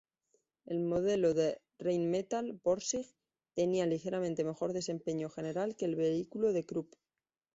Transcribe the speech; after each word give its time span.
El 0.65 0.79
modelo 0.83 1.35
de 1.35 1.61
Rheinmetall-Borsig 1.77 3.05
tenía 3.53 3.85
ligeramente 3.85 4.43
mejor 4.43 4.73
desempeño 4.73 5.29
general 5.29 5.75
que 5.75 5.85
el 5.85 5.95
vehículo 5.95 6.53
de 6.53 6.65
Krupp. 6.65 6.95